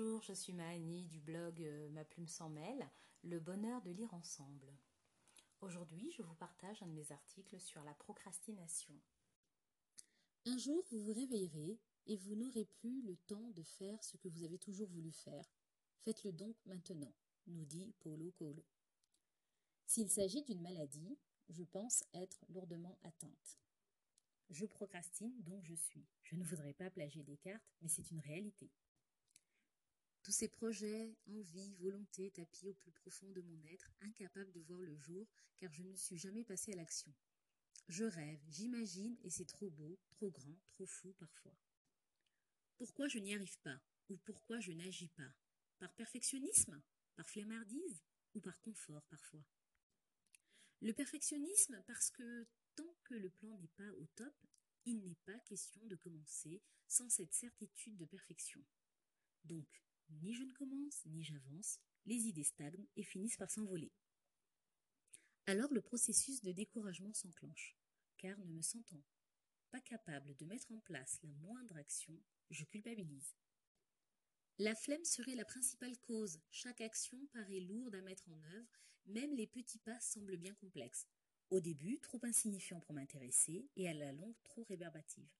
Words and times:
Bonjour, 0.00 0.22
je 0.22 0.32
suis 0.32 0.54
Mahani 0.54 1.04
du 1.08 1.20
blog 1.20 1.60
euh, 1.60 1.90
Ma 1.90 2.06
plume 2.06 2.26
sans 2.26 2.48
mêle, 2.48 2.88
le 3.22 3.38
bonheur 3.38 3.82
de 3.82 3.90
lire 3.90 4.14
ensemble. 4.14 4.72
Aujourd'hui, 5.60 6.10
je 6.16 6.22
vous 6.22 6.34
partage 6.36 6.82
un 6.82 6.86
de 6.86 6.92
mes 6.92 7.12
articles 7.12 7.60
sur 7.60 7.84
la 7.84 7.92
procrastination. 7.92 8.94
Un 10.46 10.56
jour, 10.56 10.82
vous 10.90 11.04
vous 11.04 11.12
réveillerez 11.12 11.78
et 12.06 12.16
vous 12.16 12.34
n'aurez 12.34 12.64
plus 12.64 13.02
le 13.02 13.14
temps 13.26 13.50
de 13.50 13.62
faire 13.62 14.02
ce 14.02 14.16
que 14.16 14.28
vous 14.28 14.42
avez 14.42 14.56
toujours 14.56 14.88
voulu 14.88 15.12
faire. 15.12 15.44
Faites-le 15.98 16.32
donc 16.32 16.56
maintenant, 16.64 17.12
nous 17.46 17.66
dit 17.66 17.92
Paulo 18.00 18.32
Coelho. 18.38 18.64
S'il 19.84 20.08
s'agit 20.08 20.44
d'une 20.44 20.62
maladie, 20.62 21.18
je 21.50 21.62
pense 21.62 22.04
être 22.14 22.42
lourdement 22.48 22.98
atteinte. 23.02 23.60
Je 24.48 24.64
procrastine, 24.64 25.42
donc 25.42 25.62
je 25.66 25.74
suis. 25.74 26.06
Je 26.22 26.36
ne 26.36 26.44
voudrais 26.44 26.72
pas 26.72 26.88
plager 26.88 27.22
Descartes, 27.22 27.76
mais 27.82 27.88
c'est 27.88 28.10
une 28.10 28.20
réalité. 28.20 28.70
Tous 30.22 30.32
ces 30.32 30.48
projets, 30.48 31.16
envies, 31.26 31.74
volontés 31.76 32.30
tapis 32.30 32.68
au 32.68 32.74
plus 32.74 32.92
profond 32.92 33.30
de 33.30 33.40
mon 33.40 33.64
être, 33.64 33.90
incapables 34.00 34.52
de 34.52 34.60
voir 34.60 34.80
le 34.80 34.96
jour, 34.96 35.26
car 35.56 35.72
je 35.72 35.82
ne 35.82 35.96
suis 35.96 36.18
jamais 36.18 36.44
passé 36.44 36.72
à 36.72 36.76
l'action. 36.76 37.12
Je 37.88 38.04
rêve, 38.04 38.40
j'imagine, 38.48 39.16
et 39.24 39.30
c'est 39.30 39.46
trop 39.46 39.70
beau, 39.70 39.98
trop 40.10 40.30
grand, 40.30 40.60
trop 40.68 40.86
fou 40.86 41.12
parfois. 41.18 41.56
Pourquoi 42.76 43.08
je 43.08 43.18
n'y 43.18 43.34
arrive 43.34 43.58
pas? 43.60 43.80
Ou 44.10 44.16
pourquoi 44.18 44.60
je 44.60 44.72
n'agis 44.72 45.08
pas? 45.08 45.32
Par 45.78 45.92
perfectionnisme? 45.94 46.80
Par 47.16 47.28
flemmardise? 47.28 48.02
Ou 48.34 48.40
par 48.40 48.60
confort 48.60 49.04
parfois? 49.06 49.44
Le 50.82 50.92
perfectionnisme 50.92 51.82
parce 51.86 52.10
que 52.10 52.46
tant 52.76 52.94
que 53.04 53.14
le 53.14 53.30
plan 53.30 53.58
n'est 53.58 53.68
pas 53.68 53.90
au 53.94 54.06
top, 54.14 54.34
il 54.84 55.02
n'est 55.02 55.18
pas 55.26 55.38
question 55.40 55.84
de 55.86 55.96
commencer 55.96 56.62
sans 56.86 57.08
cette 57.08 57.34
certitude 57.34 57.96
de 57.96 58.06
perfection. 58.06 58.64
Donc, 59.44 59.82
ni 60.22 60.34
je 60.34 60.42
ne 60.42 60.52
commence, 60.52 61.04
ni 61.06 61.22
j'avance, 61.22 61.78
les 62.06 62.26
idées 62.26 62.44
stagnent 62.44 62.86
et 62.96 63.02
finissent 63.02 63.36
par 63.36 63.50
s'envoler. 63.50 63.92
Alors 65.46 65.72
le 65.72 65.80
processus 65.80 66.42
de 66.42 66.52
découragement 66.52 67.12
s'enclenche, 67.12 67.76
car 68.18 68.38
ne 68.38 68.52
me 68.52 68.62
sentant 68.62 69.02
pas 69.70 69.80
capable 69.80 70.34
de 70.36 70.44
mettre 70.44 70.72
en 70.72 70.80
place 70.80 71.18
la 71.22 71.32
moindre 71.34 71.76
action, 71.76 72.18
je 72.50 72.64
culpabilise. 72.64 73.34
La 74.58 74.74
flemme 74.74 75.04
serait 75.04 75.36
la 75.36 75.44
principale 75.44 75.96
cause. 75.98 76.40
Chaque 76.50 76.80
action 76.80 77.18
paraît 77.32 77.60
lourde 77.60 77.94
à 77.94 78.02
mettre 78.02 78.28
en 78.28 78.42
œuvre, 78.56 78.68
même 79.06 79.34
les 79.34 79.46
petits 79.46 79.78
pas 79.78 79.98
semblent 80.00 80.36
bien 80.36 80.54
complexes. 80.54 81.06
Au 81.50 81.60
début, 81.60 81.98
trop 82.00 82.20
insignifiants 82.22 82.80
pour 82.80 82.94
m'intéresser, 82.94 83.68
et 83.76 83.88
à 83.88 83.94
la 83.94 84.12
longue, 84.12 84.36
trop 84.44 84.64
réverbative. 84.64 85.30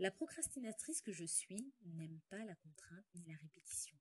La 0.00 0.10
procrastinatrice 0.10 1.00
que 1.02 1.12
je 1.12 1.24
suis 1.24 1.72
n'aime 1.84 2.20
pas 2.28 2.44
la 2.44 2.56
contrainte 2.56 3.06
ni 3.14 3.24
la 3.26 3.36
répétition. 3.36 3.96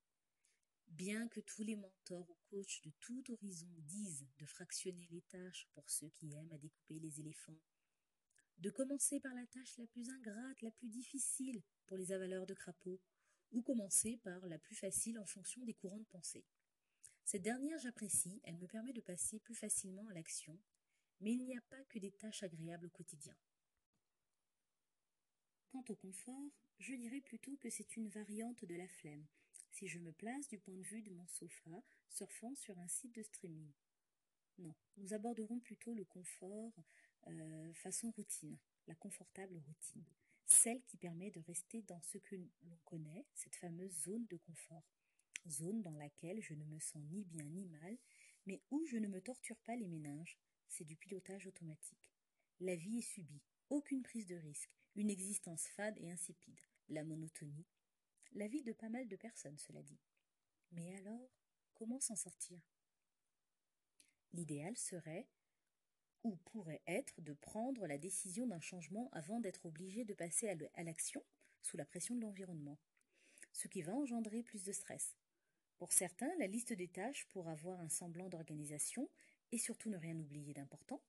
Bien 0.88 1.28
que 1.28 1.40
tous 1.40 1.62
les 1.64 1.76
mentors 1.76 2.28
ou 2.32 2.38
coachs 2.50 2.82
de 2.84 2.92
tout 3.00 3.24
horizon 3.32 3.70
disent 3.78 4.28
de 4.40 4.46
fractionner 4.48 5.08
les 5.12 5.22
tâches 5.22 5.68
pour 5.74 5.88
ceux 5.92 6.10
qui 6.10 6.34
aiment 6.34 6.52
à 6.52 6.58
découper 6.58 6.98
les 6.98 7.20
éléphants, 7.20 7.60
de 8.58 8.72
commencer 8.72 9.20
par 9.20 9.36
la 9.36 9.46
tâche 9.46 9.78
la 9.78 9.86
plus 9.86 10.10
ingrate, 10.10 10.62
la 10.64 10.72
plus 10.72 10.90
difficile 10.90 11.62
pour 11.86 11.98
les 11.98 12.12
avaleurs 12.12 12.48
de 12.48 12.56
crapauds, 12.56 13.02
ou 13.52 13.62
commencer 13.62 14.18
par 14.24 14.48
la 14.48 14.58
plus 14.58 14.76
facile 14.76 15.20
en 15.20 15.26
fonction 15.28 15.64
des 15.64 15.76
courants 15.76 16.00
de 16.00 16.06
pensée. 16.06 16.44
Cette 17.24 17.44
dernière 17.44 17.78
j'apprécie, 17.78 18.42
elle 18.46 18.58
me 18.58 18.68
permet 18.68 18.94
de 18.94 19.02
passer 19.02 19.40
plus 19.40 19.56
facilement 19.56 20.08
à 20.08 20.14
l'action, 20.16 20.60
mais 21.20 21.34
il 21.34 21.46
n'y 21.46 21.56
a 21.56 21.62
pas 21.70 21.84
que 21.86 22.00
des 22.00 22.12
tâches 22.12 22.42
agréables 22.42 22.88
au 22.88 22.90
quotidien. 22.90 23.36
Quant 25.74 25.84
au 25.90 25.96
confort, 25.96 26.52
je 26.78 26.94
dirais 26.94 27.22
plutôt 27.22 27.58
que 27.58 27.72
c'est 27.72 27.98
une 27.98 28.08
variante 28.08 28.64
de 28.64 28.76
la 28.76 28.88
flemme, 28.88 29.26
si 29.72 29.88
je 29.88 29.98
me 29.98 30.12
place 30.12 30.48
du 30.48 30.60
point 30.60 30.76
de 30.76 30.84
vue 30.84 31.02
de 31.02 31.10
mon 31.10 31.26
sofa, 31.26 31.82
surfant 32.10 32.54
sur 32.54 32.78
un 32.78 32.88
site 32.88 33.16
de 33.16 33.24
streaming. 33.24 33.72
Non, 34.60 34.76
nous 34.98 35.16
aborderons 35.16 35.60
plutôt 35.60 35.96
le 35.96 36.06
confort 36.06 36.74
euh, 37.26 37.74
façon 37.74 38.12
routine, 38.12 38.56
la 38.86 38.94
confortable 38.94 39.58
routine, 39.66 40.06
celle 40.46 40.84
qui 40.84 40.96
permet 40.96 41.32
de 41.32 41.40
rester 41.40 41.82
dans 41.82 42.02
ce 42.04 42.20
que 42.20 42.36
l'on 42.36 42.78
connaît, 42.86 43.26
cette 43.34 43.56
fameuse 43.56 44.04
zone 44.04 44.28
de 44.28 44.38
confort, 44.38 44.86
zone 45.48 45.82
dans 45.82 45.96
laquelle 45.96 46.40
je 46.40 46.54
ne 46.54 46.66
me 46.66 46.78
sens 46.78 47.02
ni 47.10 47.24
bien 47.24 47.46
ni 47.46 47.66
mal, 47.66 47.98
mais 48.46 48.62
où 48.70 48.86
je 48.86 48.98
ne 48.98 49.08
me 49.08 49.22
torture 49.22 49.58
pas 49.66 49.76
les 49.76 49.88
méninges, 49.88 50.38
c'est 50.68 50.86
du 50.86 50.96
pilotage 50.96 51.48
automatique. 51.48 52.14
La 52.60 52.76
vie 52.76 53.00
est 53.00 53.02
subie, 53.02 53.42
aucune 53.70 54.04
prise 54.04 54.28
de 54.28 54.36
risque, 54.36 54.78
une 54.96 55.10
existence 55.10 55.68
fade 55.68 55.98
et 55.98 56.12
insipide, 56.12 56.60
la 56.90 57.04
monotonie, 57.04 57.66
la 58.34 58.48
vie 58.48 58.64
de 58.64 58.74
pas 58.74 58.90
mal 58.90 59.08
de 59.08 59.16
personnes, 59.16 59.58
cela 59.58 59.82
dit. 59.82 60.00
Mais 60.72 60.96
alors, 60.96 61.30
comment 61.74 62.00
s'en 62.00 62.16
sortir? 62.16 62.60
L'idéal 64.32 64.76
serait, 64.78 65.28
ou 66.24 66.36
pourrait 66.36 66.82
être, 66.88 67.22
de 67.22 67.34
prendre 67.34 67.86
la 67.86 67.98
décision 67.98 68.48
d'un 68.48 68.62
changement 68.62 69.10
avant 69.12 69.40
d'être 69.40 69.66
obligé 69.66 70.06
de 70.06 70.14
passer 70.14 70.50
à 70.50 70.84
l'action 70.84 71.24
sous 71.62 71.78
la 71.78 71.86
pression 71.86 72.16
de 72.16 72.22
l'environnement, 72.22 72.80
ce 73.52 73.68
qui 73.68 73.82
va 73.82 73.94
engendrer 73.94 74.42
plus 74.42 74.64
de 74.64 74.72
stress. 74.72 75.16
Pour 75.78 75.92
certains, 75.92 76.34
la 76.40 76.48
liste 76.48 76.74
des 76.74 76.88
tâches 76.88 77.26
pour 77.28 77.50
avoir 77.50 77.80
un 77.80 77.90
semblant 77.90 78.30
d'organisation 78.30 79.10
et 79.52 79.58
surtout 79.58 79.90
ne 79.90 79.98
rien 79.98 80.18
oublier 80.18 80.54
d'important 80.54 81.02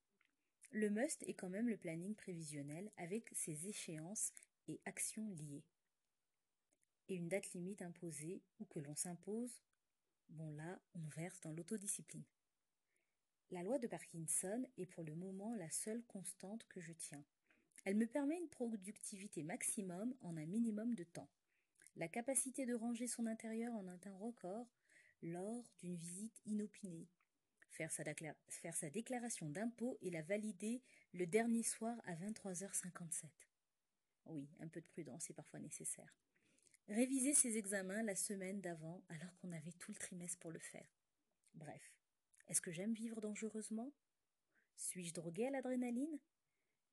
le 0.71 0.89
must 0.89 1.23
est 1.23 1.33
quand 1.33 1.49
même 1.49 1.69
le 1.69 1.77
planning 1.77 2.15
prévisionnel 2.15 2.91
avec 2.97 3.29
ses 3.33 3.67
échéances 3.67 4.33
et 4.67 4.79
actions 4.85 5.29
liées. 5.29 5.63
Et 7.07 7.15
une 7.15 7.29
date 7.29 7.53
limite 7.53 7.81
imposée 7.81 8.41
ou 8.59 8.65
que 8.65 8.79
l'on 8.79 8.95
s'impose, 8.95 9.61
bon 10.29 10.51
là, 10.51 10.79
on 10.95 11.05
verse 11.15 11.39
dans 11.41 11.51
l'autodiscipline. 11.51 12.25
La 13.51 13.61
loi 13.61 13.77
de 13.77 13.87
Parkinson 13.87 14.65
est 14.77 14.87
pour 14.87 15.03
le 15.03 15.15
moment 15.15 15.53
la 15.55 15.69
seule 15.69 16.03
constante 16.03 16.65
que 16.67 16.81
je 16.81 16.93
tiens. 16.93 17.23
Elle 17.83 17.95
me 17.95 18.07
permet 18.07 18.37
une 18.37 18.49
productivité 18.49 19.43
maximum 19.43 20.15
en 20.21 20.35
un 20.35 20.45
minimum 20.45 20.95
de 20.95 21.03
temps. 21.03 21.29
La 21.95 22.07
capacité 22.07 22.65
de 22.65 22.73
ranger 22.73 23.07
son 23.07 23.27
intérieur 23.27 23.73
en 23.75 23.87
un 23.87 23.97
temps 23.99 24.17
record 24.17 24.67
lors 25.21 25.63
d'une 25.79 25.95
visite 25.95 26.41
inopinée, 26.45 27.07
faire 27.75 27.91
sa, 27.91 28.89
déclaration 28.89 29.49
d'impôt 29.49 29.97
et 30.01 30.09
la 30.09 30.21
valider 30.21 30.81
le 31.13 31.27
dernier 31.27 31.63
soir 31.63 31.95
à 32.05 32.15
23h57. 32.15 33.25
Oui, 34.27 34.47
un 34.59 34.67
peu 34.67 34.81
de 34.81 34.87
prudence 34.87 35.29
est 35.29 35.33
parfois 35.33 35.59
nécessaire. 35.59 36.15
Réviser 36.87 37.33
ses 37.33 37.57
examens 37.57 38.03
la 38.03 38.15
semaine 38.15 38.61
d'avant 38.61 39.03
alors 39.09 39.35
qu'on 39.37 39.51
avait 39.51 39.73
tout 39.73 39.91
le 39.91 39.97
trimestre 39.97 40.39
pour 40.39 40.51
le 40.51 40.59
faire. 40.59 40.87
Bref, 41.53 41.93
est-ce 42.47 42.61
que 42.61 42.71
j'aime 42.71 42.93
vivre 42.93 43.21
dangereusement? 43.21 43.91
Suis-je 44.77 45.13
drogué 45.13 45.47
à 45.47 45.51
l'adrénaline? 45.51 46.19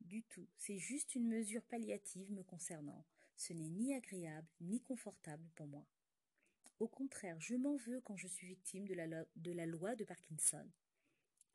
Du 0.00 0.22
tout, 0.24 0.48
c'est 0.56 0.78
juste 0.78 1.14
une 1.14 1.28
mesure 1.28 1.64
palliative 1.64 2.32
me 2.32 2.42
concernant. 2.42 3.04
Ce 3.36 3.52
n'est 3.52 3.70
ni 3.70 3.94
agréable 3.94 4.48
ni 4.60 4.80
confortable 4.80 5.48
pour 5.54 5.66
moi. 5.66 5.86
Au 6.82 6.88
contraire, 6.88 7.38
je 7.38 7.54
m'en 7.54 7.76
veux 7.76 8.00
quand 8.00 8.16
je 8.16 8.26
suis 8.26 8.48
victime 8.48 8.88
de 8.88 8.94
la, 9.52 9.66
loi 9.66 9.94
de 9.94 10.02
Parkinson. 10.02 10.68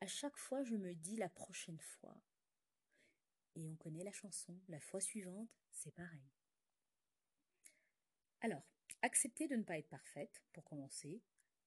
À 0.00 0.06
chaque 0.06 0.38
fois, 0.38 0.64
je 0.64 0.74
me 0.74 0.94
dis 0.94 1.18
la 1.18 1.28
prochaine 1.28 1.78
fois. 1.80 2.18
Et 3.54 3.68
on 3.68 3.76
connaît 3.76 4.04
la 4.04 4.12
chanson, 4.12 4.58
la 4.68 4.80
fois 4.80 5.02
suivante, 5.02 5.50
c'est 5.70 5.90
pareil. 5.90 6.32
Alors, 8.40 8.62
accepter 9.02 9.48
de 9.48 9.56
ne 9.56 9.64
pas 9.64 9.76
être 9.76 9.90
parfaite, 9.90 10.42
pour 10.54 10.64
commencer, 10.64 11.20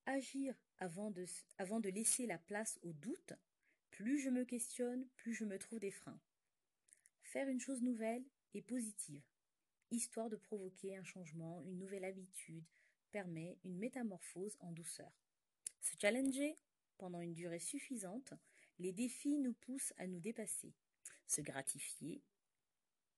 agir 0.08 0.56
avant 0.80 1.12
de 1.12 1.90
laisser 1.90 2.26
la 2.26 2.40
place 2.40 2.80
au 2.82 2.94
doute, 2.94 3.34
plus 3.92 4.18
je 4.18 4.32
me 4.32 4.44
questionne, 4.44 5.08
plus 5.18 5.36
je 5.36 5.46
me 5.46 5.60
trouve 5.60 5.80
des 5.80 5.92
freins. 5.92 6.20
Faire 7.22 7.48
une 7.48 7.62
chose 7.62 7.84
nouvelle 7.84 8.26
et 8.56 8.64
positive, 8.64 9.22
histoire 9.92 10.32
de 10.32 10.36
provoquer 10.36 10.98
un 10.98 11.04
changement, 11.04 11.62
une 11.62 11.78
nouvelle 11.78 12.06
habitude, 12.06 12.66
permet 13.12 13.58
une 13.64 13.78
métamorphose 13.78 14.58
en 14.60 14.72
douceur. 14.72 15.12
Se 15.82 15.96
challenger 16.00 16.58
pendant 16.98 17.22
une 17.22 17.34
durée 17.34 17.60
suffisante, 17.60 18.34
les 18.80 18.92
défis 18.92 19.38
nous 19.38 19.54
poussent 19.54 19.94
à 19.98 20.08
nous 20.08 20.20
dépasser. 20.20 20.74
Se 21.28 21.42
gratifier, 21.42 22.22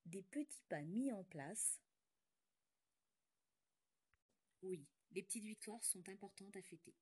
des 0.05 0.23
petits 0.23 0.63
pas 0.69 0.81
mis 0.81 1.11
en 1.11 1.23
place. 1.23 1.79
Oui, 4.61 4.85
les 5.11 5.23
petites 5.23 5.43
victoires 5.43 5.83
sont 5.83 6.07
importantes 6.09 6.55
à 6.55 6.61
fêter. 6.61 6.95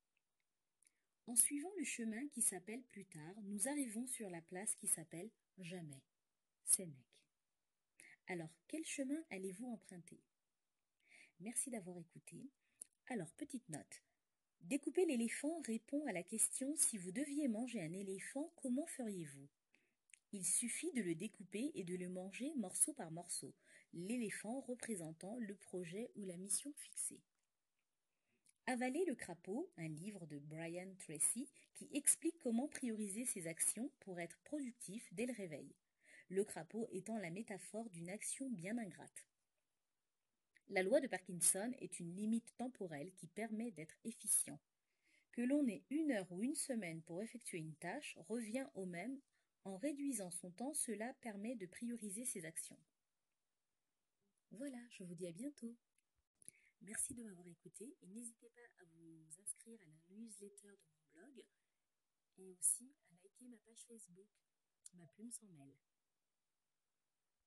En 1.27 1.35
suivant 1.35 1.71
le 1.77 1.83
chemin 1.83 2.27
qui 2.29 2.41
s'appelle 2.41 2.83
plus 2.83 3.05
tard, 3.05 3.35
nous 3.43 3.67
arrivons 3.67 4.07
sur 4.07 4.29
la 4.29 4.41
place 4.41 4.75
qui 4.75 4.87
s'appelle 4.87 5.29
jamais. 5.59 6.01
Sénèque. 6.63 6.95
Alors, 8.27 8.49
quel 8.67 8.85
chemin 8.85 9.21
allez-vous 9.29 9.67
emprunter? 9.67 10.19
Merci 11.39 11.69
d'avoir 11.69 11.97
écouté. 11.97 12.49
Alors, 13.07 13.31
petite 13.33 13.67
note. 13.69 14.01
Découper 14.61 15.05
l'éléphant 15.05 15.61
répond 15.65 16.05
à 16.05 16.11
la 16.11 16.23
question 16.23 16.75
si 16.75 16.97
vous 16.97 17.11
deviez 17.11 17.47
manger 17.47 17.81
un 17.81 17.93
éléphant, 17.93 18.53
comment 18.57 18.85
feriez-vous? 18.85 19.49
Il 20.33 20.45
suffit 20.45 20.91
de 20.93 21.01
le 21.01 21.15
découper 21.15 21.71
et 21.75 21.83
de 21.83 21.95
le 21.95 22.07
manger 22.07 22.53
morceau 22.55 22.93
par 22.93 23.11
morceau, 23.11 23.53
l'éléphant 23.93 24.61
représentant 24.61 25.35
le 25.39 25.55
projet 25.55 26.11
ou 26.15 26.25
la 26.25 26.37
mission 26.37 26.71
fixée. 26.73 27.19
Avaler 28.67 29.03
le 29.05 29.15
crapaud, 29.15 29.69
un 29.77 29.89
livre 29.89 30.25
de 30.27 30.37
Brian 30.37 30.93
Tracy 30.99 31.49
qui 31.73 31.89
explique 31.93 32.39
comment 32.39 32.67
prioriser 32.67 33.25
ses 33.25 33.47
actions 33.47 33.91
pour 33.99 34.19
être 34.19 34.39
productif 34.45 35.05
dès 35.11 35.25
le 35.25 35.33
réveil. 35.33 35.75
Le 36.29 36.45
crapaud 36.45 36.87
étant 36.91 37.17
la 37.17 37.31
métaphore 37.31 37.89
d'une 37.89 38.09
action 38.09 38.49
bien 38.49 38.77
ingrate. 38.77 39.25
La 40.71 40.83
loi 40.83 41.01
de 41.01 41.07
Parkinson 41.07 41.73
est 41.81 41.99
une 41.99 42.15
limite 42.15 42.55
temporelle 42.55 43.11
qui 43.15 43.27
permet 43.27 43.71
d'être 43.71 43.97
efficient. 44.05 44.57
Que 45.33 45.41
l'on 45.41 45.67
ait 45.67 45.83
une 45.89 46.11
heure 46.11 46.31
ou 46.31 46.43
une 46.43 46.55
semaine 46.55 47.01
pour 47.01 47.21
effectuer 47.21 47.57
une 47.57 47.75
tâche 47.75 48.17
revient 48.29 48.65
au 48.75 48.85
même. 48.85 49.19
En 49.65 49.75
réduisant 49.75 50.31
son 50.31 50.49
temps, 50.49 50.73
cela 50.73 51.13
permet 51.15 51.55
de 51.55 51.65
prioriser 51.65 52.23
ses 52.23 52.45
actions. 52.45 52.79
Voilà, 54.51 54.79
je 54.91 55.03
vous 55.03 55.13
dis 55.13 55.27
à 55.27 55.33
bientôt. 55.33 55.75
Merci 56.83 57.15
de 57.15 57.23
m'avoir 57.23 57.47
écouté 57.47 57.97
et 58.01 58.07
n'hésitez 58.07 58.49
pas 58.51 58.81
à 58.81 58.85
vous 58.85 59.25
inscrire 59.41 59.77
à 59.81 59.85
la 59.85 60.15
newsletter 60.15 60.69
de 60.69 60.87
mon 60.95 61.19
blog 61.19 61.43
et 62.37 62.47
aussi 62.47 62.95
à 63.09 63.13
liker 63.21 63.49
ma 63.49 63.57
page 63.57 63.83
Facebook, 63.89 64.29
ma 64.93 65.05
plume 65.07 65.31
sans 65.31 65.47
mêle. 65.47 65.75